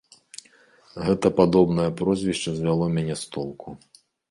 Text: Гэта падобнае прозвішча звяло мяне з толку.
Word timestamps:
Гэта 1.07 1.27
падобнае 1.41 1.85
прозвішча 2.01 2.57
звяло 2.59 2.85
мяне 2.97 3.21
з 3.23 3.31
толку. 3.39 3.79